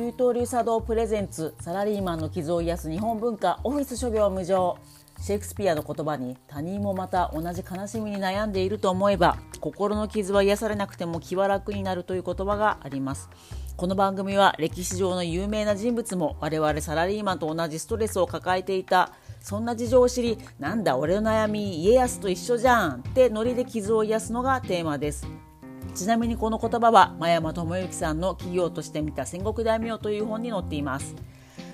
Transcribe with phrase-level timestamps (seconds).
[0.00, 4.78] 給湯流茶道プレゼンツサラリーマンの傷を癒す日本文化オフィス諸行無常
[5.20, 13.28] シェイクスピアの言葉に他人もまた同じ悲しみに悩んでいると思えば心の傷は癒されなくても気は楽になるという言葉があります。
[13.76, 25.49] この番組は歴史上の有名な人物も我々サラリーマンと同じストレスを抱えていたそんな事情を知りなんだ俺の悩み家康と一緒じゃんってノリで傷を癒すのがテーマです。
[25.94, 31.14] ちなみにこの言葉は真山智之さんの企業として見た戦国大名という本に載っています。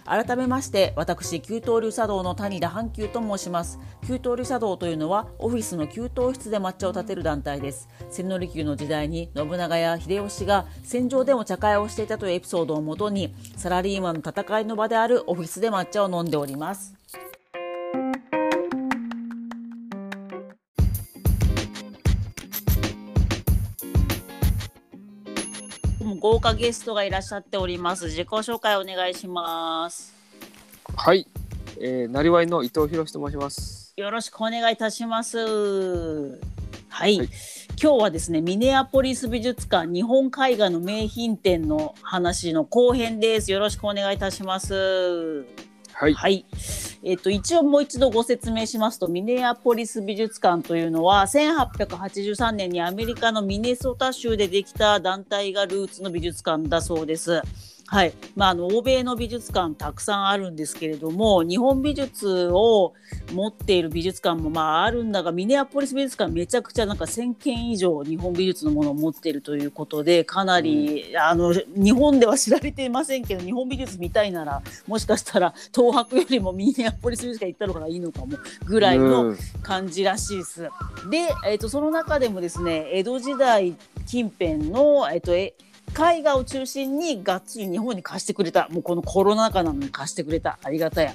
[0.06, 3.80] 改めまして私給湯流茶道の谷田阪急と申します。
[4.06, 7.89] 給湯流茶道というのはオフィスの給湯室で抹茶を立てる団体です。
[8.11, 16.95] 千利休の時代に信長や秀吉が戦場でも茶会をしていたというエピソードをもとにサラリーマンの戦いの場であるオフィスで抹茶を飲んでおります。
[26.27, 30.12] 豪華ゲストがいらっしゃっております自己紹介お願いします
[30.97, 31.28] はい、
[31.81, 33.95] えー、なりわいの伊藤博と申します。
[33.97, 35.39] よろしくお願いいたします。
[35.39, 37.28] はい、はい
[37.81, 43.53] 今日はですね、ミネアポリス美術館日本絵画の名品展の話の後編です。
[43.53, 45.45] よろしくお願いいたします。
[45.93, 46.45] はい、はい。
[47.09, 57.43] えっと、一応もう一度ご説明しますと、ミネアポリス美術館というのは、1883年にアメリカのミネソタ州でできた団体がルーツの美術館だそうです。
[57.89, 58.12] はい。
[58.34, 62.95] まあ、あの、欧米の美術館たくさんあるんですけれども、日本美術を
[63.33, 80.62] 持っている美術館もまああるんだが、ミネアポリス美術館めちゃくちゃなんか1000件以上日本美術のものを持っているということで、かなり、あの、日本では知られていませんけど、日本美術見たいなら、もしかしたら東博よりもミネアポリス美術館行ったのがいいのかもぐらいのうん感じらしいです。
[81.11, 85.55] で、えー、とその中でもですね江戸時代近辺の、えー、とえ
[85.91, 88.69] 絵画を中心にがっつり日本に貸してくれた。
[88.70, 90.59] もうこのコロナ禍なのに貸してくれた。
[90.62, 91.15] ありがたや。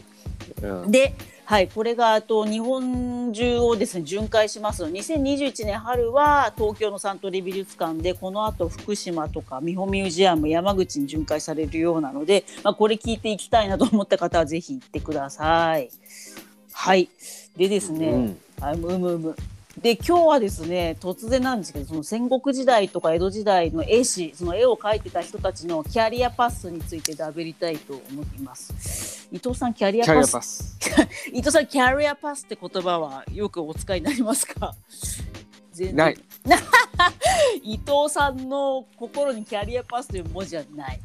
[0.61, 0.91] うん。
[0.91, 1.13] で、
[1.45, 15.89] はい、これがあと日本中をですね巡回します2021年春は東京のサントリー美術館でこの後福島とか美穂ミュージアム山口に巡回されるようなので、まあ、これ聞いていきたいなと思った方はぜひ行ってください。
[16.71, 17.09] はい。
[17.57, 18.37] でですね、うん。
[18.61, 19.35] あうむうむ
[19.81, 30.77] で今日はですね突然なんですけどその戦国時代とか江戸時代の絵師その絵を描いてた人たちのキャリアパスについてダブりたいと思います伊藤さんキャリアパス？
[31.33, 34.75] 伊藤さんキャリアパスって言葉はよくお使いになりますか？
[35.93, 36.17] ない。
[37.63, 40.99] 伊藤さんの心にキャリアパスという文字はない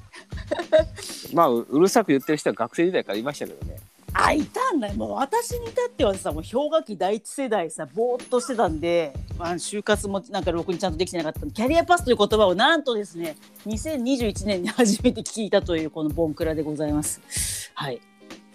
[1.33, 3.77] まあううるさく言ってる人は学生時代からいましたけどね。
[4.19, 4.93] あいたんだ。
[4.95, 11.47] もう私に至ってはさもう氷河期第一世代さぼーっとしてたんで、まあ、就活もなんかろくにちゃんとできてなかった。
[11.47, 17.71] キャリアパスという言葉をなんとですね2021年に初めて聞いたというこのボンクラでございます。
[17.75, 18.01] はい。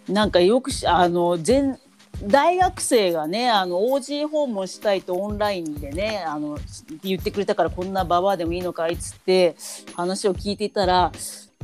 [0.07, 1.77] なんかよくあの全
[2.23, 6.57] 大学生がねあの OG 訪問したいとオンラインでねあの
[7.03, 9.55] 言ってくれたからこんなババアでもいいのかいっつって
[9.95, 11.11] 話を聞いていたら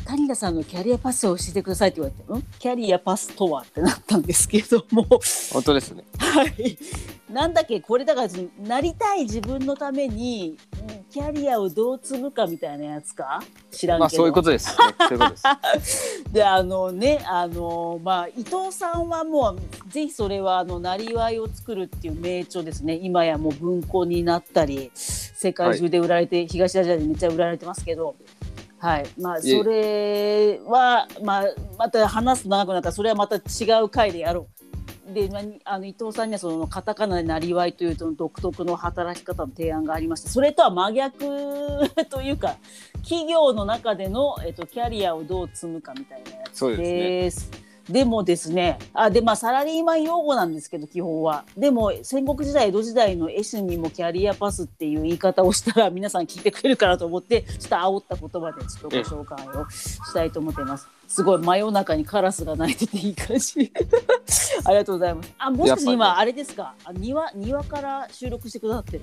[0.05, 2.59] 谷田さんのキャリアパスを教えてくださいって言われて、ん？
[2.59, 5.03] キャリアパスとはってなったんですけども、
[5.51, 6.03] 本当ですね。
[6.17, 6.77] はい。
[7.29, 10.57] なんだっけ、これだから、なりたい自分のために、
[10.89, 13.41] うんキャリアをどう積むかみたいなやつか？
[13.71, 13.99] 知らんけど。
[14.01, 14.75] まあそういうことです、ね。
[14.99, 16.23] そういうことです。
[16.31, 28.15] であのねあのまあ伊藤さんはもうぜひそれはあのなりわいを作るっていう名著ですね今やもう文庫になったり世界中で売られて、東アジアでめっちゃ売られてますけど。
[28.79, 29.07] はい。
[29.19, 31.45] まあ、それは、まあ、
[31.77, 33.39] また話すと長くなったらそれはまた違
[33.83, 34.57] う回でやろう。
[35.13, 41.19] でまあにあの伊藤さんにはそのカタカナでなりわいというと独特の働き方の提案がありましてそれとは真逆
[42.09, 42.57] というか
[43.03, 51.45] 企業の中での、えっと、キャリアをどう積むかみたいなやつそうですねでもですねあでまあサラリーマン用語なんですけど基本は。
[51.57, 60.87] でも戦国時代江戸時代の絵師にもキャリアパスっていう言い方をしたら皆さん聞いてくれるかなと思ってちょっと煽った言葉でちょっとご紹介をしたいと思っています。
[61.07, 63.71] すごい真夜中にカラスが鳴いてていい感じ。
[64.65, 65.33] ありがとうございます。
[65.37, 66.73] あもしかして今ぱあれですか？
[66.83, 69.01] あ庭庭から収録してくださってる？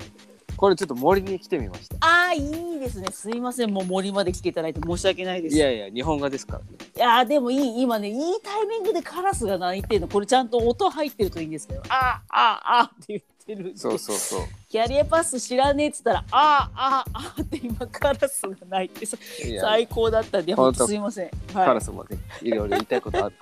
[0.56, 1.96] これちょっと森に来てみました。
[2.00, 3.08] あーいいですね。
[3.10, 3.70] すいません。
[3.70, 5.56] もう森まで来ていただいて申し訳ないです。
[5.56, 6.58] いやいや、日本画ですから。
[6.60, 6.64] ね。
[6.96, 10.08] いやーでもいい今ねいいタイミングでカラスが鳴いてるの。
[10.08, 11.82] これちゃんと音入ってるといいんですけど。
[11.88, 13.22] あーあーあーって言っ
[13.58, 14.40] てるそうそうそう。
[14.68, 23.36] キャリアパス知らねえっつったらあーあーあーって今カラスが鳴いて最高だったんでほんと本当すいません、はカラスもねいろいろ言いたいことある。
[23.36, 23.40] い、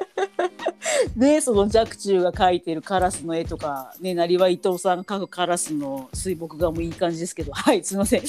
[1.16, 7.52] ねその若冲が描いてるカラスの絵とかねなりわ伊藤さんが描くカラスの水墨画もいい感じですけど。
[7.54, 8.22] はいすいません。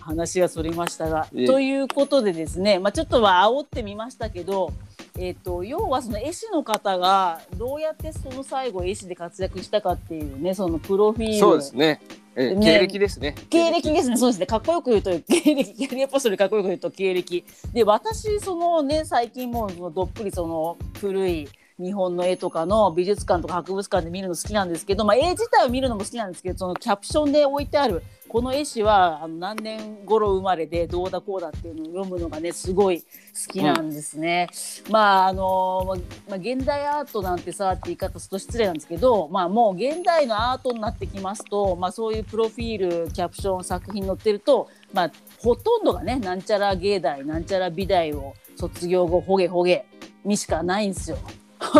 [0.00, 1.26] 話がそれましたが。
[1.46, 4.72] ということでですねまあちょっとは煽ってみましたけど
[5.18, 11.38] えー、と要はその絵師の方がどうやってその最後絵師で活躍したかっていうねそのプロフィール。
[11.38, 12.00] そうですね。
[12.36, 13.34] えね経歴ですね。
[13.50, 17.44] 経歴ですね、そうですね、かっこよく言うと、 経歴、キャリアパスよりかっこよく言うと経歴。
[17.72, 21.48] で、私、そのね、最近もうどっぷりその古い
[21.80, 33.06] 日本の絵とかの美術館とか博物館で見るの好きなんですけど、まあ、絵自体を見るのも好きなんですけど、そのキャプションで置いてある、この絵師はあの何年頃生まれでどうだこうだっていうのを読むのがね、すごい好
[33.52, 34.48] きなんですね。
[34.88, 35.96] まあ、あの、
[36.28, 49.86] まあ、現代アートなんてさって言い方すると失礼なんですけど、まあ、もう現代のアートになってきますと、まあ、そういうプロフィールキャプション作品載ってると、まあ、ほとんどがねなんちゃら芸大なんちゃら美大を卒業後ほげほげ
[50.24, 51.18] にしかないんですよ。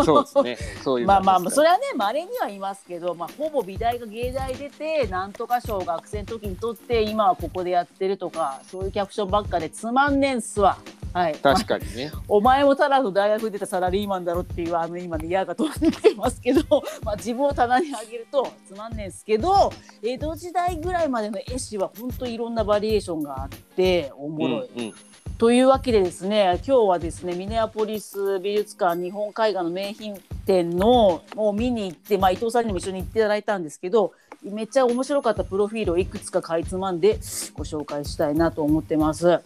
[0.05, 0.75] そうですね。
[0.83, 10.79] そういうまあまあまあそれれはね稀にはいますけど、まあ、ほぼ美大が芸大出てなんとか賞を学生の時に取って今はここでやってるとかそういうキャプションばっかでつまんねえんすわ。
[11.13, 12.13] はい、確かにね。
[12.29, 16.63] お前もただの大学出たサラリーマンだろっていうあの今ね矢が飛んできてますけど、
[17.03, 19.73] まあ、自分を棚に上げるとつまんねえんすけど
[20.03, 24.71] 江戸時代ぐらいまでの絵師は本当いろんなバリエーションがあっておもろい。
[24.77, 24.95] うんうん
[25.41, 37.15] というわけでですね今日はですねミネアポリス美術館日本絵画の名品展のを見に行って、まあ、伊藤さんにも一緒に行っていただいたんですけどめっちゃ面白かったプロフィールをいくつかかいつまんで
[37.55, 39.41] ご紹介したいなと思ってます。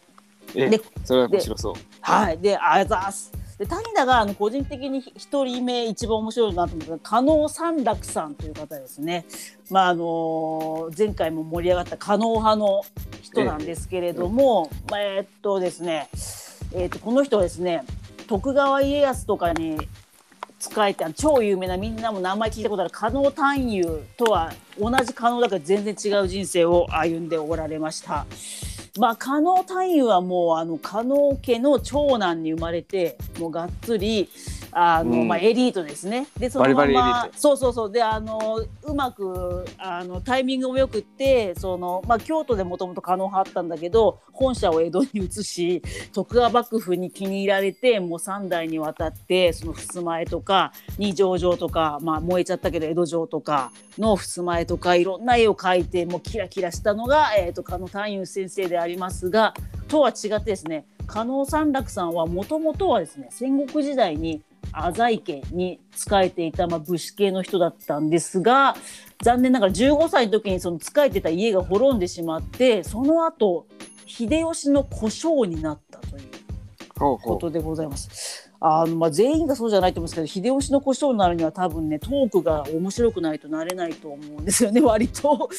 [0.57, 3.33] えでそれは面白そうはい、で、ありがとうございます。
[3.59, 9.27] で、谷田があの個人的に一人目一番面白いなと思った加納三楽さんという方ですね。
[9.71, 12.83] まああの前回も盛り上がった加納派の
[13.25, 16.09] 人なんですけれども、まあえーっとですね、
[16.73, 17.83] えーっとこの人はですね、
[18.29, 19.79] 徳川家康とかに
[20.59, 28.27] 使えた超有名なみんなも名前聞いたことある加納探幽とは同じ加納だから全然違う人生を歩んでおられました。
[28.99, 34.29] まあ加納探幽はもうあの加納家の長男に生まれてもうがっつり
[34.75, 35.29] あの、うん。
[35.29, 36.27] まあ、エリートですね。
[36.39, 37.93] でそのままそうそうそう。
[37.93, 45.83] であのうまくあのタイミングもよくってその、まあ、京都でもともと加納派あったんだけど本社を江戸に移し
[46.13, 59.55] 徳川幕府に気に入られてもう3代にわたってその襖絵とか二条城とか、まあ、燃えちゃったけど江戸城とかの襖絵とかいろんな絵を描いてもうキラキラしたのが、えー、と加納探幽先生でありますが
[59.89, 64.43] とは違ってですね加納三楽さんはもともとはですね戦国時代に
[64.73, 68.77] 浅井家に仕えていた、まあ、武士系の人だったんですが
[69.23, 73.67] 残念ながら15歳の時にその仕えてた家が滅んでしまってその後
[74.07, 76.25] 秀吉の小姓になったという
[76.95, 78.51] ことでございます。
[78.67, 85.51] あのまあ、全員がそうじゃないと思うんですけど秀吉の小姓になるには多分ねトークが面白くないとなれないと思うんですよね割と。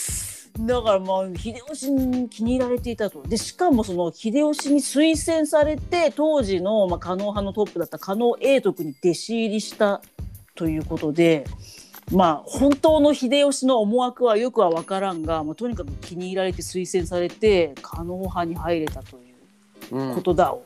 [0.59, 3.21] だからまあ秀吉に気に入られていたと。
[3.23, 10.01] でしかもその秀吉に推薦されて当時の、まあ、加納派のトップだった加納永徳に弟子入りした
[10.55, 11.45] ということで。
[12.11, 19.31] まあ本当の秀吉の思惑はよくは分からんが、まあ、とにかく気に入られて推薦されて加納派に入れたとい
[19.91, 20.63] ううんことだを、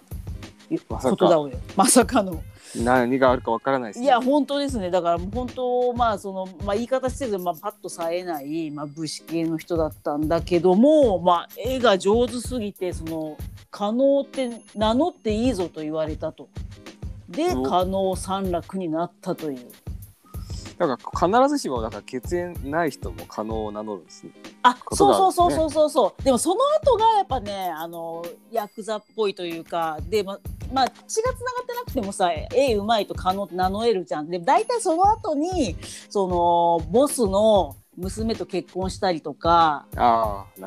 [0.90, 1.10] まさか。
[1.12, 1.58] ことだをよ。
[1.78, 2.44] まさかの
[2.76, 13.38] 何があるかわからないですねいや本当ですねだから本当まあその、まあ、言い方してるまあ、パッとさえない、まあ、武士系の人だったんだけども、まあ、絵が上手すぎてその
[13.72, 16.50] 可能って名乗っていいぞと言われたと。
[17.30, 19.60] でお可能三楽になったという。
[20.80, 24.32] だから必ずしもだから血縁ない人も可能を名乗るんですね
[24.64, 26.24] あ、そうそうそうそうそうそう。
[26.24, 30.40] でもその後がやっぱね、あのヤクザっぽいというか、でま
[30.72, 34.30] まあ血が繋がってなくてもさ、絵うまいと可能って名乗れるじゃん。
[34.30, 35.76] で大体その後に
[36.10, 39.86] そのボスの娘と結婚したりとか。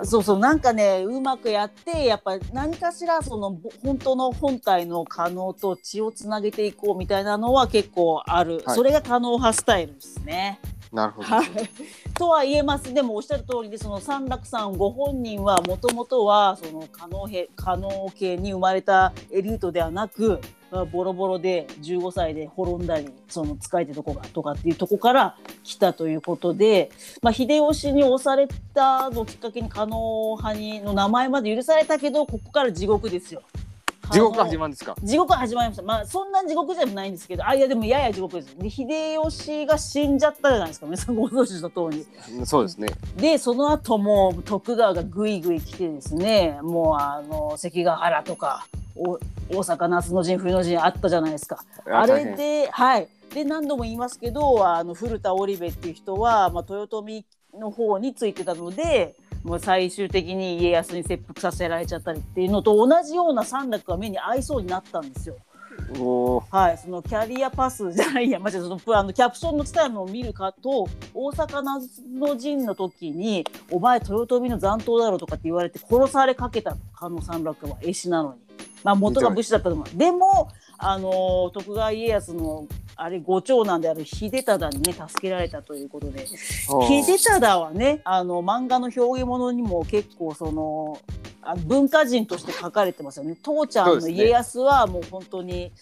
[0.04, 10.60] そうそうなんかねうまくやってやっぱ何かしらそのぼ本当の本体の可能と血をつなげていこうみたいなのは結構ある、はいそれが可能派スタイルですね。
[10.92, 11.46] なるほど、はい、
[12.14, 20.40] とは言えますでもおっしゃる通りでその三楽さんご本人はもともとはその可能へ可能系に生まれたエリートではなく
[20.90, 33.42] ボロボロで15歳で滅んだりその使い手とこがとかっていうとこから来たということで、まあ、秀吉に押されたのをきっかけに可能派にの名前まで許されたけどここから地獄ですよ。
[34.12, 34.94] 地獄が始まるんですか？
[35.02, 35.82] 地獄が始まりました。
[35.82, 38.56] まあそんな地獄でもないんですけど、あいやでもやや地獄です。
[38.58, 40.86] で秀吉が死んじゃったじゃないですか。
[40.86, 42.06] 皆さんご存知の通り。
[42.46, 51.64] そうですねでその後も徳川がぐいぐい来てですね、もうあの関ヶ原とかお大阪夏の陣冬の陣あったじゃないですか。
[51.86, 53.08] あれではい。
[53.32, 59.16] で何度も言いますけど、あの古田織部っていう人はまあ豊臣の方についてたので。
[59.42, 65.36] もう最終的に家康に切腹させられちゃったりっていうのと同じような三楽が目に合いそうになったんですよ。
[66.50, 78.40] はい、そのキャリアパスじゃないや、間違えたそのプあのキャプションの伝えのを見るかと大阪夏の陣の時に「お前豊臣の残党だろ」とかって言われて殺されかけた加納三楽は絵師なのに、
[78.84, 80.48] まあ、元が武士だったと思うでも
[80.78, 90.98] あの徳川家康のあれご長男である秀忠にね助けられたということで秀忠はねあの漫画の表現物にも結構その
[91.42, 93.36] あ文化人として書かれてますよね。
[93.42, 95.72] 父ちゃんの家康はもう本当に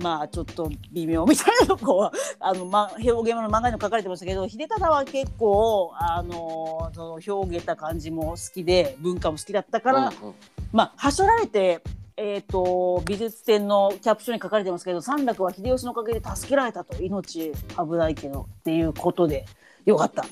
[0.00, 10.34] まあちょっと微妙みたいなとこは あの、ま、表現物の漫画にも書かれてましたけど秀忠は結構あのその表現た感じも好きで文化も好きだったから、うんうん
[10.72, 11.80] まあはしょられて。
[12.16, 17.02] えー、と美術展のキャプションに書かれてますけど三楽は秀吉のおかげで助けられたと。
[17.02, 19.46] 命危ないけどっていうことで。
[19.84, 20.24] よかった。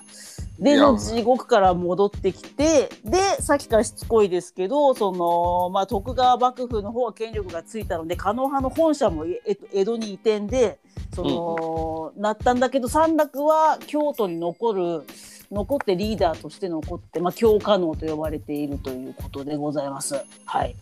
[0.58, 9.24] で地獄から戻ってきてでさっきからしつこいですけどその、まあ、徳川幕府の方は権力がついたので狩野派の本社も
[9.72, 10.78] 江戸に移転で
[11.14, 15.02] その、なったんだけど三楽は京都に残る
[15.50, 20.22] 残ってリーダーとして残って、まあ、京可能と呼ばれているということでございます。
[20.44, 20.76] はい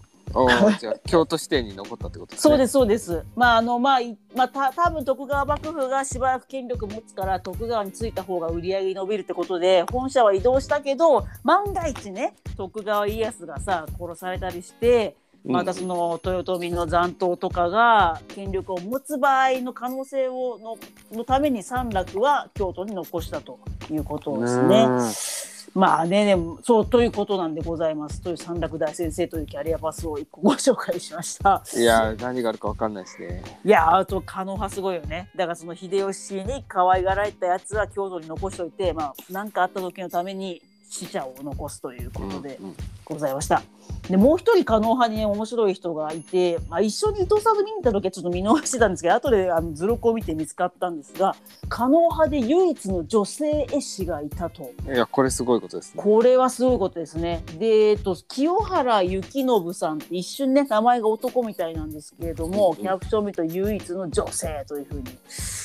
[0.79, 3.25] じゃあ京都支店に残ったってことですねそうですそうです。
[3.35, 15.17] まああのまあいまあた多分徳川幕府がしばらく権力持つから徳川についた方が売り上げ伸びるってことで本社は移動したけど万が一ね徳川家康がさ殺されたりして。
[15.45, 20.77] うんまたその豊臣の残党とかが権力を持つ場合の可能性をの
[21.17, 23.59] のために三楽は京都に残したと
[23.91, 25.50] いうことですね。
[25.75, 28.21] うんまあねでもそうということなんでございます。
[28.21, 31.63] という三楽大先生というキャリアパスを一個ご紹介しました。
[31.77, 33.43] いやー何があるかわかんないですね。
[33.65, 35.31] いやあと狩野派すごいよね。
[35.37, 42.77] だからその秀吉に可愛がられたやつは京都に残しておいてまあ何かあった時のために死者を残すということでうんうん
[43.11, 43.63] ございました。
[44.09, 51.35] でもう一人狩野派にね面白い人がいて、まあ、一緒に伊藤さんと見に行った時はちょっと見逃してたんですけど後であの図録を見て見つかったんですが
[51.69, 54.71] 狩野派で唯一の女性絵師がいたと。
[54.87, 57.43] いやこれすごいことですねこれはすごいことですね。
[57.59, 65.05] で、えっと、清原幸信さんって一瞬ね、名前が男みたいなんですけれども、うんキャプションを見ると唯一の女性というふうに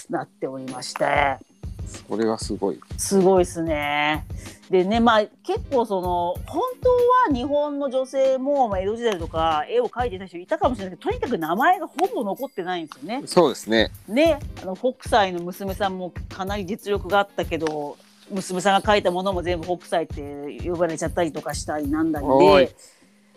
[0.09, 1.37] なっておりまして、
[2.07, 4.25] これはすごいすごいですね。
[4.69, 13.21] でね、まあ結構その、本当は日本の女性も、まあ、江戸時代とか絵を描いてた人いたかもしれないけど、とにかく名前がほぼ残ってないんですよね。
[13.25, 17.97] そうですねね、あの北斎の娘さんもかなり実力があったけど
[18.31, 22.75] 娘さんが書いたものも全部北斎って呼ばれちゃったりとかしたりなんだりで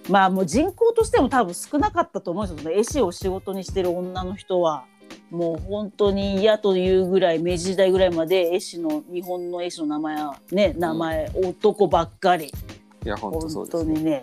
[0.08, 4.84] まあもう人口としても多分少なかったと思うんですよその絵師を仕事にしてる女の人は。
[5.30, 12.46] もう本当に嫌というぐらい明治時代ぐらいまで絵師の日本の絵師の名前はね名前、男ばっかり。
[12.46, 13.94] いや本当そ本うですね。
[13.94, 14.20] 当にね。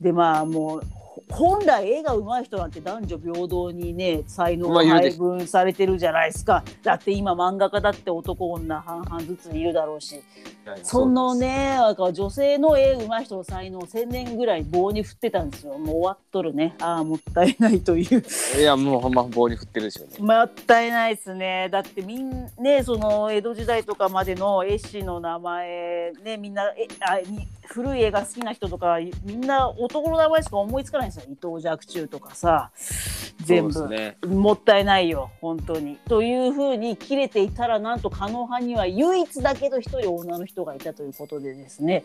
[0.00, 0.99] でまあもうほ
[1.30, 10.22] 本来絵が上手い人なんて男女平等にね才能が配分されてるじゃないですか、だって今漫画家だって男女半々ずついるだろうし。
[10.84, 15.76] そのね女性の絵上手い人の才能を1,000年ぐらい棒に振ってたんですよ。
[15.78, 16.76] もう終わっとるね。
[16.80, 18.22] ああもったいないという。
[18.56, 20.34] いやもうほんま棒に振ってるでしょうね。
[20.34, 21.68] もったいないですね。
[21.72, 32.70] だってみんねその江戸時代とかまでの絵師の名前ねみんなえあに古い絵が好きな人とかみんな男の名前しか思いつかないんですよ伊藤若冲とかさ
[33.44, 35.96] 全部、ねもったいないよ本当に。
[36.08, 42.04] というふうに切れていたらなんと狩野派には唯一だけど一人女の人がいたということでですね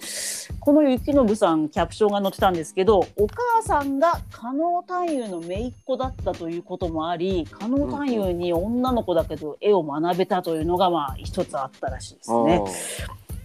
[0.59, 12.63] この幸信さんキャプションが載ってたんですけどお母さんが狩野探幽の姪っ子だったということもあり狩野探幽に女の子だけど絵を学べたというのがまあ一つあったらしいですね。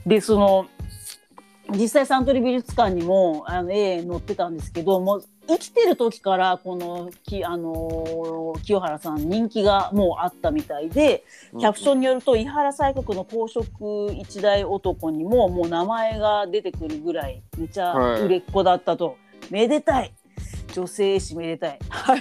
[0.07, 0.67] でその
[1.73, 11.25] 実際サントリー美術館にもあの絵載ってたんですけどもう生きてる時からこのき、あのー清原さん人気がもうあったみたいで
[11.59, 19.17] キャプションによると伊原西国の公職一代男にももう名前が出てくるぐらいめちゃ売れっ子だったと、
[19.51, 20.13] めでたい。
[20.73, 21.79] 女性誌めでたい。
[21.89, 22.21] はい。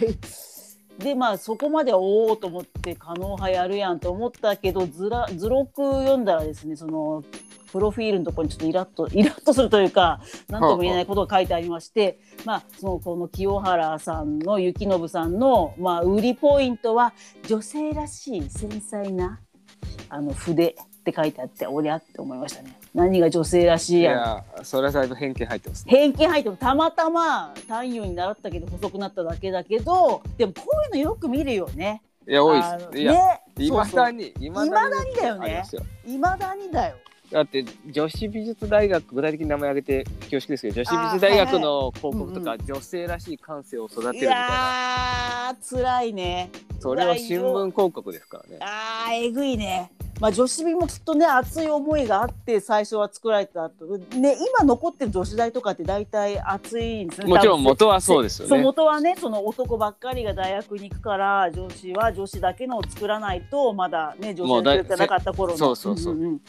[0.99, 7.23] でまあそこまではおおと思って可能派やるやんと思ったけど図ら図録読んだらですねその
[7.71, 17.13] プロフィールのところにちょっとイラッと イラッとするというか何とも言えないことが書いてありまして、まあそのこの清原さんの幸信さんのまあ売りポイントは
[17.47, 19.39] 女性らしい繊細な
[20.09, 22.77] あの筆って書いてあっておりゃって思いましたね。
[22.93, 32.01] 何が女性らしいいやんやそれはだいぶ偏見入ってますね偏見入ってもたまたま単位に習ったけど細くなっただけだけどでもこういうのよく見るよね。
[32.27, 35.63] いや多いですいやねいまだにいまだにだよね
[36.05, 36.95] いまだにだよ。
[37.31, 44.35] だって女子美術大学具体的に名前挙げて恐縮ですけど女子美術大学の広告とか、女性らしい感性を育てるいみたいな。
[44.35, 46.49] やー辛いね。
[46.79, 48.57] それは新聞広告ですからね。
[48.61, 49.91] あーえぐいね。
[50.19, 53.85] まあ女子美もきっとね熱い思いがあって最初は作られたと。
[54.17, 57.27] ね今残ってる女子大とかって大体熱いんですね。
[57.27, 65.57] もちろん元はそうですよそうね元はねその男ばっかりが大学に行くから女子は女子だけのを作らないとまだね女性もうだいがなかった頃の。
[65.57, 66.41] そうそうそうんん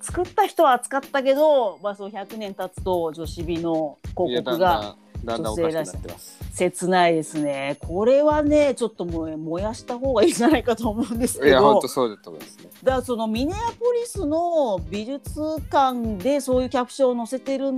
[0.00, 6.38] 作った人は扱ったけど、まあ、そう100年経つと女子美の広告がだんだんだんおかしくなってます。
[6.52, 7.76] 切ないですね。
[7.80, 11.52] これはねちょっともう燃やした方がいいんじゃないかと思うんですいけど。
[11.52, 12.64] や本当そうだと思いますね。
[12.82, 17.72] だからそのミネアポリスの美術館でそういうキャプションを載せてる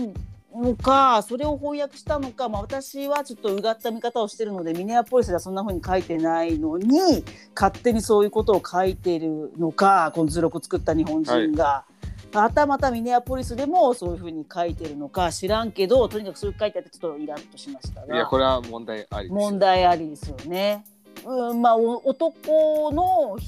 [0.54, 7.24] のかそれを翻訳したのか、まあ、私はちょっとうがった見方をしてるのでミネアポリスではそんな風に書いてないのに
[7.54, 11.84] 勝手にそういうことを書いてるのかこの図録作った日本人が。
[12.32, 20.84] またまたミネアポリスでもそういう風に書いてるのか知らんけどとにかくそういう書いてあってちょっとイラッとしましたがいやこれは問題ありですよ問題ありですよね。
[21.24, 23.38] うん、まあお男の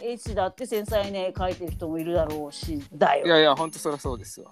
[0.00, 3.26] 絵師だって繊細な絵描いてる人もいるだろうしだよ。
[3.26, 4.50] いやいや本当そりゃそうですよ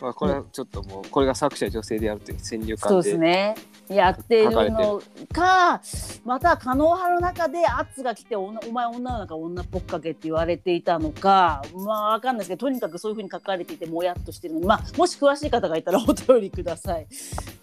[0.00, 3.54] まあこれはちょっともうこれが作者女性であるという先入そう観でですね。
[3.88, 4.50] やってる。
[4.50, 5.80] のか
[6.24, 17.06] また可能派の中で圧が来ておなお前女の中女っぽく描けって言われていたのかまあわかんないですけどとにかくそういうふうに書かれていてもやっとしてるのでまあもし詳しい方がいたらお便りください。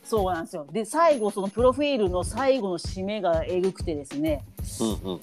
[0.03, 0.67] そうなんですよ。
[0.71, 4.43] で最後そのプロフィールの最後の締めがえぐくてですね。
[5.03, 5.19] うんうん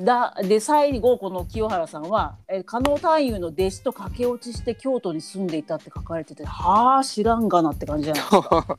[0.00, 8.78] だで最後この清原さんはえ加納太夫の弟子と駆け落ちして京都に住んでいたって書かれててはあ知らんがなって感じじゃないですか。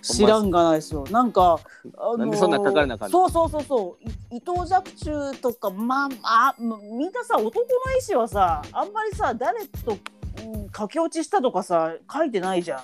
[0.00, 1.04] 知らんがなですよ。
[1.10, 1.58] なんか、
[1.98, 3.10] あのーなんでそんな書かれなあかんの？
[3.10, 4.34] そうそうそうそう。
[4.34, 7.66] い伊藤若冲とかまああみんなさ男の
[7.98, 9.98] 絵師はさあんまりさ誰と、
[10.44, 12.80] うん、駆け落ちしたとかさ書いてないじゃん。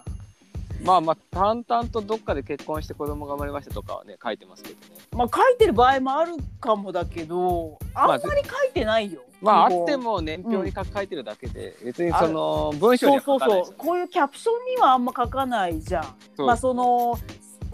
[0.85, 5.01] まあまあ淡々とどっかで結婚して子供が生まれましたとかはね書いてますけどね。
[5.13, 9.23] まあ書いてる場合もあるかもだけどあんまり書いてないよ。
[9.41, 16.05] まああっても年表に書書いてるだけで、別にその文章にそうそうは書かないですよねそうこういうキャプションにはあんま書かないじゃん。
[16.37, 16.47] そう。
[16.47, 17.19] まあその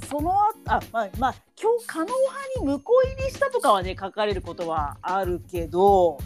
[0.08, 0.32] その
[0.66, 6.18] あまあまあ今日加納派に婿入りしたとかはね書かれることはあるけど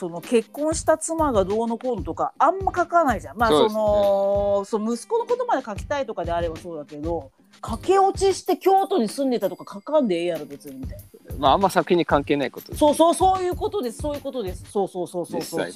[0.00, 3.36] その結婚した妻がどうのこうのとかあんま書かないじゃん。
[3.36, 11.36] まあそのそう息子のことまで書きたいとかであればそうだけど駆け落ちして京都に住んでたとか書かんでええやろ別にみたいな。
[11.38, 12.78] まああんま作品に関係ないことです。
[12.78, 13.98] そうそうそういうことです。
[13.98, 14.64] そういうことです。
[14.70, 15.70] そうそうそうそうそう。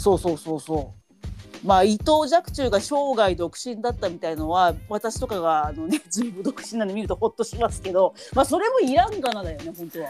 [0.00, 1.66] そうそうそうそう。
[1.66, 10.08] まあ伊藤若冲が生涯独身だったみたいのは私とかがあのね 自分独身なんで見るとほっとしますけどまあそれもいらんがなだよね本当は。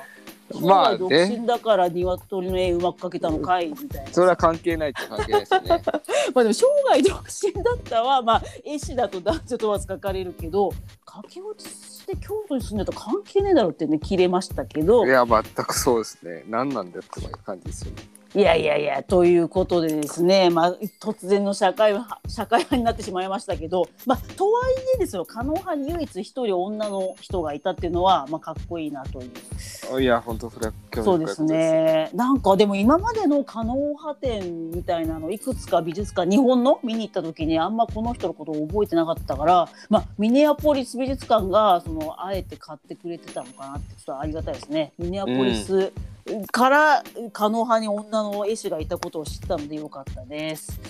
[0.61, 3.69] まあ独身だから鶏の絵うまく描けたのかい？
[3.69, 4.13] みたいな。
[4.13, 5.69] それは関係ないって関係ないですよね。
[6.35, 10.73] まあでも生涯独身だったはまあ絵師だと男女問わず書かれるけど
[11.05, 15.07] 駆け落ちして京都に住んでたら関係ねえだろってね切れましたけど。
[15.07, 16.45] いや全くそうですね。
[16.49, 29.31] 何なんだよって感じですよねいやいやいやということでですね、まあ、突然の社会派社会派になってしまいましたけど、まあ、とはいえですよ加納派に唯一一人女の人がいたっていうのは、まあ、かっこいいなという。
[30.01, 30.73] いや本当それは
[31.15, 32.11] うですね。
[32.15, 44.93] なんかでも今までの加納派展みたいなのいくつか美術館日本の見に行った時にあんまこの人のことを覚えてなかったから、まあ、ミネアポリス美術館がそのあえて買ってくれてたのかなってちょっとありがたいですね。
[44.99, 45.93] ミネアポリス
[46.53, 47.03] から
[47.33, 50.81] 狩野派に女の絵師がいたことを知ったのでよかったです。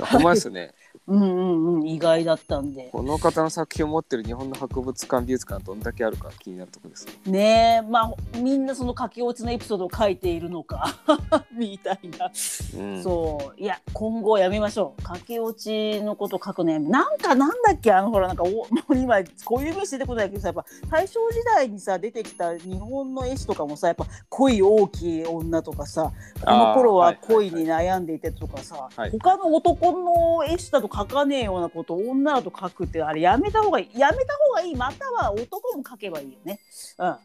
[0.00, 0.74] ほんまですね
[1.06, 2.88] うんうんうん意外だったんで。
[2.92, 7.12] この方の作品を持ってる日本の博物館美術館どんだけあるか気になるところですね。
[7.26, 10.96] ねえまあみんなその駆け落ちのエピソードを書いているのか。
[11.52, 12.30] みたいな。
[12.78, 13.02] うん。
[13.02, 13.60] そう。
[13.60, 15.02] いや今後やめましょう。
[15.02, 26.12] 駆け落ちのこと書くのやめなんかなんだっけあのほらなんかお もう今こういう名詞出てこないけどさやっぱ大正時代にさ出てきた日本の絵師とかもさやっぱ恋大きい女とかさ
[26.44, 29.10] この頃は恋に悩んでいてとかさ、はい。
[29.10, 36.60] 他の男の絵師だと書かねえようなことを女だと書くってあれやめた方がいいやめた方がいいまたは男も書けばいいよね。
[36.98, 37.16] うん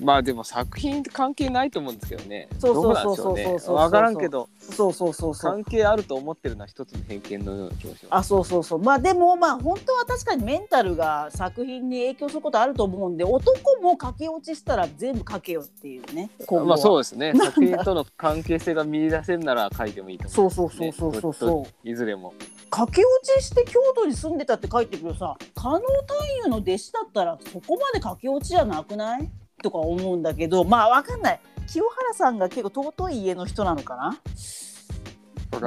[0.00, 2.48] まあでも作品関係ないと思うんですけどね。
[2.58, 8.08] そうそうそうそうそうそうわからんけど、そうそうそうそう関係あると思ってるのは一つの偏見のような気がします。
[8.10, 16.30] あそうそうそうまあでもまあ本当は確かにメンタルが作品に影響することあると思うんで男も駆け落ちしたら全部書けよっていうね
[16.64, 17.32] まあそうですね。
[17.34, 20.50] 作品との関係性が見出せるなら書いてもいいと思う。
[20.50, 22.32] そうそうそうそうそうそういずれも。
[22.70, 29.30] 駆け落ちして京都に住んでたって書いてくるさ加納太夫の弟子だったらそこまで駆け落ちじゃなくない？
[29.62, 31.40] とか思うんだけどまあわかんない。
[31.66, 34.18] 清原さんが結構尊い家の人なのかな？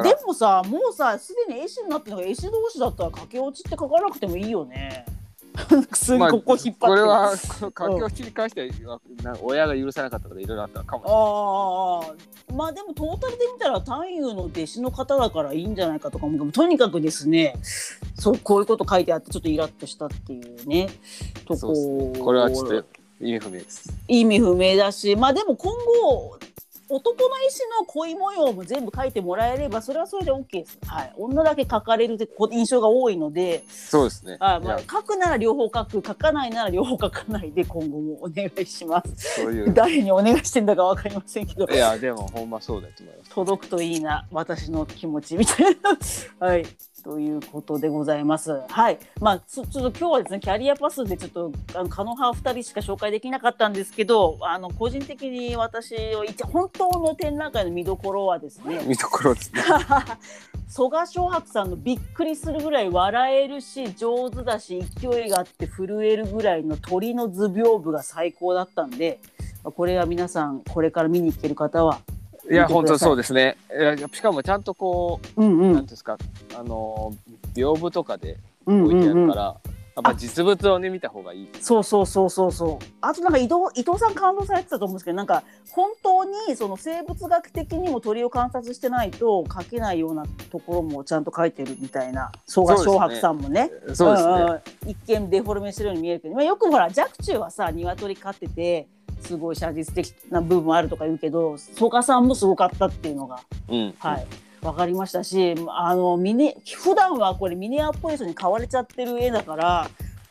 [0.03, 5.05] でもさもうさすでに絵師になってるのが絵師同士だったら駆け落ちって書かなくてもいいよね
[5.53, 7.33] 普通にまあここ引っ張って、これは
[7.73, 9.35] 駆け落ちに関しては、なん。
[9.35, 11.21] か親が許さなかったとかいろいろあったかもしれない。
[11.21, 17.55] ああまあでもトータルで見たら太夫の弟子の方だからいいんじゃないかとか思うけどとにかくですね
[18.17, 20.89] そうこういうこと書いてあってちょっとイラッとしたっていうね
[21.45, 21.73] とこ
[22.13, 22.19] ね。
[22.19, 22.85] これはちょっと
[23.19, 23.93] 意味不明です。
[24.07, 26.39] 意味不明だしまあでも今後
[26.91, 30.77] 男の絵師の恋模様も全部書いてもらえればそれはそれで OK です。
[30.85, 34.37] はい、女だけ書かれるってこ印象が多いのでそうですね。
[34.39, 39.41] あ、まあ書くなら両方書く書かないなら両方書かないで今後もお願いします。
[39.41, 39.73] そういう。
[39.73, 43.31] 誰にお願いしてんだかわかりませんけどいや、でも、ほんまそうだと思います。
[43.31, 45.97] 届くといいな私の気持ちみたいな
[46.45, 46.65] はい
[47.01, 59.61] ということでございますはいまあちょっと今日はですねキャリアパスでちょっとあの可能派2人しか紹介できなかったんですけどあの個人的に私を一本当の展覧会の見どころはですね見どころですね。
[60.69, 69.19] 曽我翔白さんのびっくりするぐらい笑えるし上手だし勢いがあって震えるぐらいの鳥の図屏風が最高だったんで
[69.63, 71.99] まあこれは皆さんこれから見に行ける方は
[72.51, 73.57] いや、本当そうですね。
[74.13, 76.17] しかもちゃんとこうんうう、なんうんんですか、
[76.57, 77.13] あの、
[77.55, 79.55] 屏風とかでうん置いてあうんうんるから、や
[79.99, 81.49] っぱ実物をね、見た方がいい。
[81.59, 82.85] そうそうそうそうそう。
[83.01, 93.69] あとなんか伊藤伊藤さん感動されてたと思うんですけどなんか本当にその生物学的にも鳥を観察してないと描けないようなところもちゃんと描いてるみたいな曽我翔白さんもね。
[93.93, 94.33] そうですね。
[94.33, 94.61] んん
[94.91, 98.87] 一見デフォルメしてるように見えるけど、まあ、よくほら若冲はさ鶏飼ってて
[99.21, 103.93] すごい写実的な部分あるとか言うけど曽我さんもすごかったっていうのがうん。
[103.99, 104.27] はい。
[104.61, 109.89] わかりましたし、あのミネ普段はこれミネアポリスに買われちゃってる絵だから、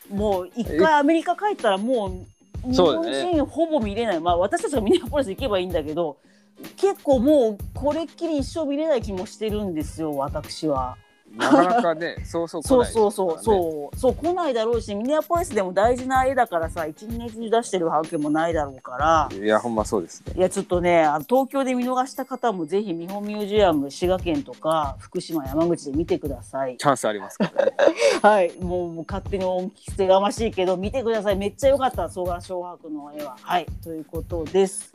[0.09, 2.23] もう一回アメリカ帰ったらも
[2.63, 4.19] う日本人ほぼ見れない。
[4.21, 6.15] まあ私たちがミネアポリス行けばいいんだけど、
[6.77, 10.95] 結構もうこれっきり一生見れない気もしてるんですよ、私は。
[11.37, 13.43] なかなかね、 そうそう来そうないそうそうう。
[13.43, 19.29] そうそう来ないだろうし、ミネアポリスでも大事な絵だからさ、一日中出してるわけもないだろうから。
[19.35, 20.33] いや、ほんまそうですね。
[20.35, 27.73] いやちょっとねあの東京で見逃した方もぜひ日本ミュージアム滋賀県とか福島山口で見てくださいチャンスありますからね。
[28.21, 34.91] はいもうもう勝手に恩着せがましいけど見てくださいめっちゃ良かった曽我翔白の絵ははいということです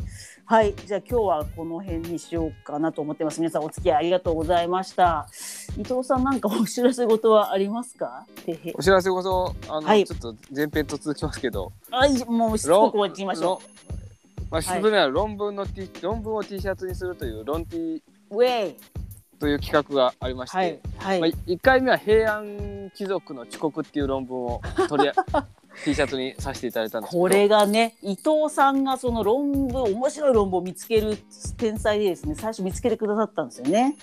[0.48, 0.76] はい。
[0.86, 3.40] じゃあ今日はこの辺にしようかなと思ってます。
[3.40, 5.26] 皆さんお付き合いありがとうございました。
[5.76, 8.24] 伊藤さんなんかお知らせ事はありますか？
[8.74, 10.04] お知らせこそ、あの、はい。
[10.04, 12.24] ちょっと前編と続きますけど、あい。
[12.26, 13.60] もうしつこく行きましょ
[14.48, 18.76] まあ、一つ目は論文の T、論文を T シャツにするという論 T うウェイ
[19.40, 20.80] という企画がありまして、はい。
[20.98, 25.10] はい、まあ、1回目は平安貴族の遅刻っていう論文を取り
[25.84, 31.16] T シャツにさせていただいたんですこれがね伊藤さんがその論文面白い論文を見つける
[31.56, 33.96] 天才でですね最初見つけてくださったんですよね。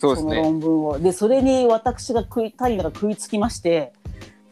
[0.00, 0.36] そうですね。
[0.36, 0.98] 論文を。
[0.98, 3.92] でそれに私が食いタリナが食いつきまして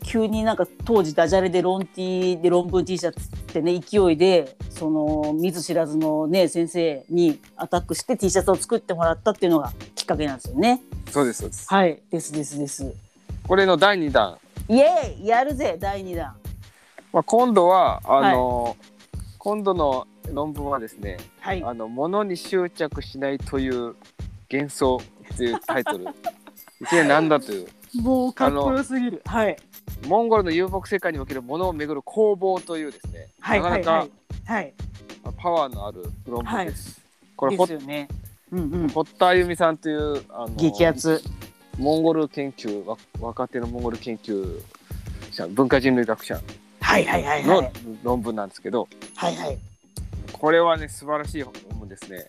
[0.04, 10.80] 急になんか当時ダジャレで論 T で論文 T シャツってね勢いでその見ず知らずのね先生にアタックして T シャツを作ってもらったっていうのがきっかけなんですよね。
[11.10, 11.66] そうですそうです。
[11.68, 12.00] はい。
[12.10, 12.92] ですですです。
[13.48, 15.26] これの第2弾、イエーイ！
[15.28, 15.76] やるぜ！
[15.78, 16.36] 第2弾
[17.12, 18.76] まあ、今度はあの、
[19.38, 21.62] 今度の論文はですねはい。
[21.64, 23.94] あの物に執着しないという
[24.50, 25.00] 幻想
[25.34, 26.06] っていうタイトル。
[26.80, 27.68] 一体何だという。
[28.02, 29.22] もうかっこよすぎる。
[29.24, 29.56] はい。
[30.08, 34.00] モンゴルの遊牧世界における物をめぐる攻防というですね、はいなかなかはい。
[34.00, 34.74] はいはい
[35.38, 37.00] パワーのある論文です。
[37.34, 38.08] これですよね。
[38.52, 38.88] うんうん。
[38.88, 41.22] 堀田あゆみさんというあの激アツ。
[41.78, 44.60] モンゴル研究わ若手のモンゴル研究
[45.30, 46.40] 者文化人類学者
[46.80, 47.70] はいはいはいはいはい。
[48.02, 49.58] 論文なんですけど、はいはい。
[50.32, 52.28] これはね素晴らしい論文ですね。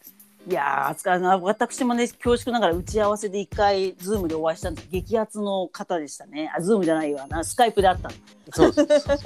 [0.50, 6.50] いやー、私もね、恐縮ながら打ち合わせで一回、ズームでお会いしたんです激アツの方でしたね。
[6.56, 8.10] あ、ズームじゃないわな、スカイプであった。
[8.54, 8.72] そう。
[8.72, 9.18] そうそう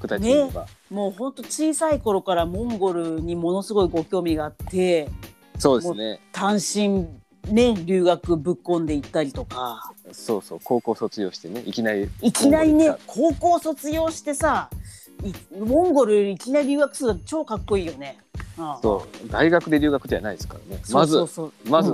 [0.00, 5.08] 具体的に言えば、もうほんと小さい頃からモンゴルにものすごいご興味があって、
[5.56, 6.20] そうですね。
[6.32, 7.06] 単身、
[7.48, 14.70] ね、留学ぶっ込んで行ったりとか、そうそう高校卒業してねいきなりいきなりね高校卒業してさ、
[15.22, 18.18] いモンゴルいきなり留学するの超かっこいいよね。
[18.58, 18.74] うん。
[18.82, 20.82] そう大学で留学じゃないですからね。
[20.92, 21.26] まず
[21.68, 21.92] まず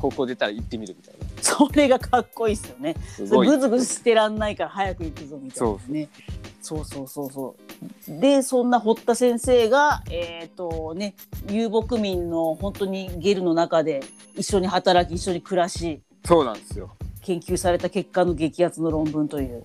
[0.00, 2.94] 高校出たら行ってみるみたいなそれがかっこいいっすよね。
[3.08, 6.08] すごいぐずぐずしてらんないから早く行くぞみたいなね。
[6.62, 7.56] そうそうそうそ
[8.08, 8.20] う。
[8.20, 11.14] でそんな堀田先生がえっ、とね
[11.48, 14.02] 遊牧民の本当にゲルの中で
[14.36, 16.90] 一緒に働き一緒に暮らしそうなんですよ
[17.22, 19.64] 研究された結果の激アツの論文という。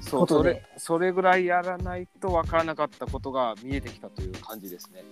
[0.00, 5.02] そうそれそれぐらいやらないと分からなかったことが見えてきたという感じですね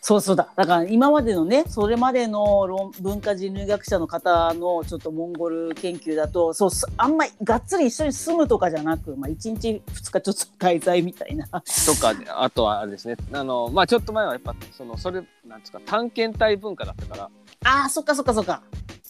[0.00, 0.48] そうそうだ。
[0.54, 11.46] だから今までのね、それまでの論文化人類学者の方のちょっとモンゴル研究だと、そうすあんまりがっつり一緒に住むとかじゃなく、まあ一日二日ちょっと滞在みたいな。
[11.46, 11.60] と
[12.00, 17.30] かねあとはあれですねあのまあちょっと前はやっぱそのそれなんですか探検隊文化だったから
[17.64, 18.62] ああ、そっかそっかそっか。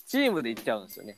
[0.07, 1.17] チームで行っちゃうんですよね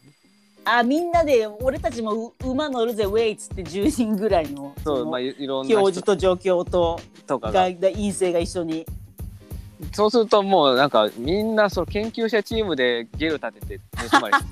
[0.64, 8.86] あーみんなで俺たちもう馬乗るぜウェイっつって10人ぐらいのそう、まあ、いいろんな教人授と助教ととかがが院生が一緒に。
[9.92, 14.44] そうするともうなんかみんなその研究者チームでゲル立てて盗まれて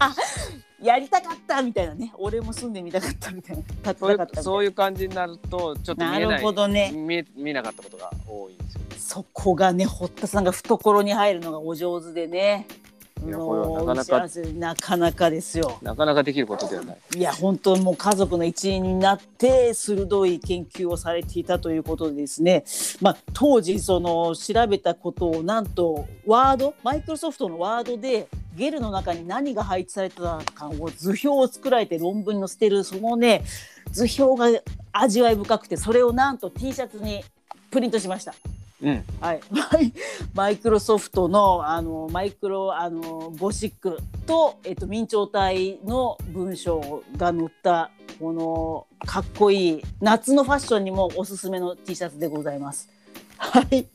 [0.82, 2.12] やりたかったみたいなね。
[2.18, 4.40] 俺も住んでみたかったみたいなたそういかったいな。
[4.40, 6.92] うそういう感じになるとちょっと見えなるほどね。
[6.92, 12.66] 見え見えなかったことが多いんですよそこがね堀田さんが懐に入るのがお上手でね
[13.24, 15.78] いやもこれはなかなかなかなかですよ。
[15.82, 16.98] なかなかできることではない。
[17.16, 22.64] いや本当もう家族の一員になって鋭い研究をされていたということでですね、
[23.00, 33.44] まあ、当時その調べたことをなんとワードマイクロソフトのワードでゲルの中に何が配置されてたかを図表を作られて論文に載せてるそのね
[33.90, 34.60] 図表が
[34.92, 37.24] 味わい深くてそれをなんと T シャツに
[37.70, 38.34] プリントしました。
[38.82, 39.04] うん。
[39.20, 39.92] はい、 マイ
[40.34, 52.88] マイクロソフトのあのマイクロあのゴシックと、えっと、明朝体の文章が載ったこのかっこいい夏のファッションにもおすすめの T シャツでございます。
[53.38, 53.86] はい、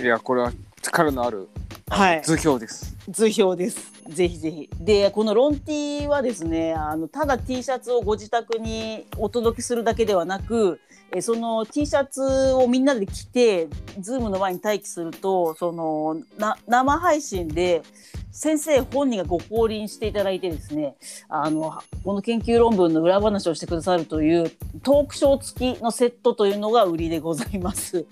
[0.00, 1.48] いやこれは力のある
[1.88, 3.92] はい、図表です図表です。
[4.08, 4.70] ぜひぜひ。
[4.80, 10.80] で、このロン T はですね、あのただ T シャツをご自宅にお届けするだけではなく、
[11.14, 12.22] えその T シャツ
[12.54, 13.68] をみんなで着て、
[13.98, 17.82] ズームの前に待機すると、そのな生配信で
[18.30, 20.94] 先生本人がご降臨していただいてですね、
[21.28, 24.50] あのこの研究論文の裏話をしてくださるという
[24.82, 28.06] トークショー付きのセットというのが売りでございます。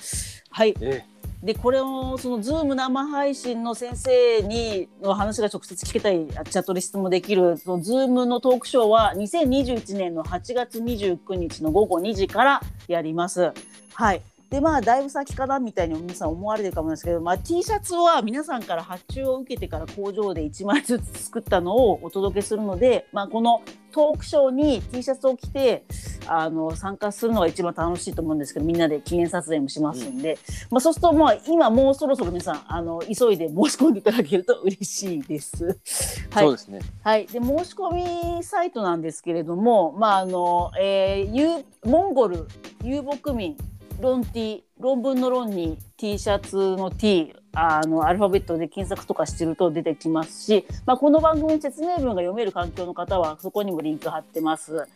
[0.51, 0.75] はい。
[0.81, 1.05] え
[1.43, 13.53] でこれをそのズーム生配信の先生にの話が直接聞けたりチャットで質問できるそのズームのトークショーは2021年の8月29日の午後2時からやります。
[13.95, 25.85] はいでまあだいぶ先かなみたいに皆さん思われてるかもなんですけど、まあ、T シャツは皆さんから発注を受けてから工場で1枚ずつ作ったのをお届けするので、まあ、このトークショーに T シャツを着て
[26.27, 30.37] あの参加するのが一番楽しいと思うんですけどみんなで記念撮影もしますんで、
[30.71, 35.79] まあ、そうするとまあ今もうそろそろ皆さんあの急いで申し込んでいただけると嬉しいです。
[36.31, 36.45] はい。
[36.45, 36.81] そうですね。
[37.03, 42.47] はい、で申し込みサイトなんですけれども、まああのえー、ゆモンゴル
[42.83, 43.57] 遊牧民
[44.01, 54.87] 論 T 論文の論に T シャツの T あのアルファベットで検索とかしてると出てきますし、まあ、この番組の説明文が読める環境の方はそこにもリンク貼ってます。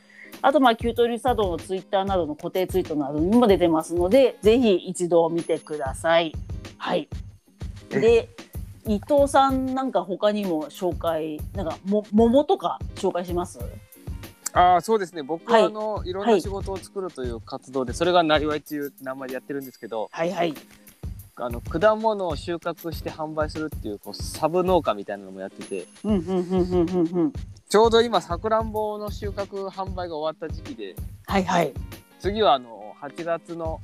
[0.42, 6.32] あとまあキュートリー茶道のツイッターなどの固定ツイートなどにも出てますのでぜひ一度見てください。
[6.76, 7.08] はい、
[7.90, 8.28] えで
[8.86, 13.60] 伊藤さんなんか他にも紹介なんかも桃とか紹介します？
[14.54, 15.22] ああそうですね。
[15.22, 15.66] 僕ははい。
[15.66, 16.40] あの、い、ろんはない。
[16.40, 20.54] 仕事を作るという活動で、それがなりわいっていう名前でやってるんですけどはいはい。
[21.36, 27.32] あの果物を収穫して販売するっていうこうサブ農家みたいなのもやっててうんうんうんうんうんうん。
[27.68, 30.94] ちょうど今さくらんぼの収穫販売が終わった時期で
[31.26, 31.74] はいはい。
[32.20, 33.80] 次はあの8月の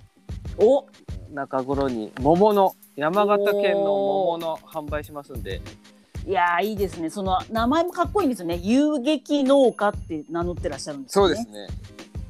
[0.59, 0.87] お！
[1.33, 5.61] 中頃に桃の山形県の桃の販売しますんで
[6.27, 7.11] いやーいいですね。
[7.11, 8.57] その名前もかっこいいんですよね。
[8.63, 11.35] 遊撃農家って名乗ってらっしゃるんですよね。
[11.35, 11.69] そうですね。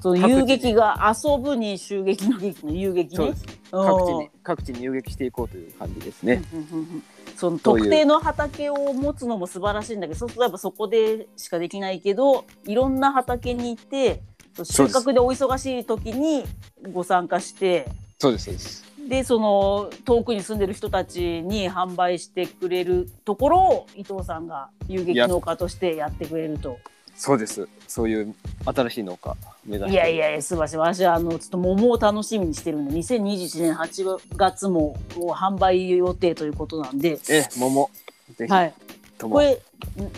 [0.01, 3.35] その遊撃が遊ぶに襲撃の撃の遊撃ね。
[3.71, 7.03] 各地に各地に遊撃していこうという感じですね、うんうんうんうん。
[7.37, 14.23] その特定の畑を持つのも素晴らしいんだけどそうするとやっぱそこでしかできないけどいろんな畑に行って
[14.65, 16.45] 収穫でお忙しい時に
[16.93, 26.79] ご参加してそうですそうですでその遠くに住んでる人たちに販売してくれるところを伊藤さんが遊撃農家としてやってくれると。
[27.17, 27.69] そうです。
[27.89, 28.33] そういう
[28.65, 29.95] 新しい農家目指して。
[29.95, 37.91] いやいやいや素晴らしい私はあのちょっと桃を楽しみにしてるんで2021年8月も販売予定ということなんで、え桃。
[38.37, 38.75] ぜひはい、
[39.19, 39.61] これ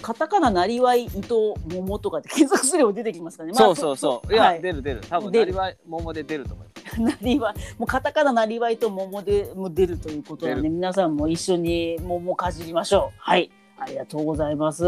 [0.02, 4.32] カタカナなりわい伊藤桃とかって検索すれば出てきますかね、まあそうそうそう。
[4.34, 4.60] いや、はい。
[4.60, 5.00] 出る出る。
[5.08, 13.18] 多分なりわい桃で出ると思いますなりわいもうカタカナなりわいと桃でも出るということなので出皆さんも一緒に桃かじりましょう。
[13.18, 13.50] はい。
[13.78, 14.84] ありがとうございます。